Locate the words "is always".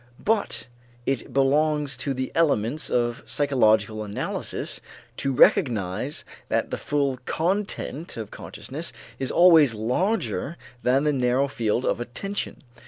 9.19-9.75